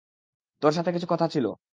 [0.61, 1.51] তোর সাথে কিছু কথা ছিলো।